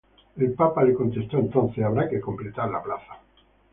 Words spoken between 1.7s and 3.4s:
habrá que completar la Plaza".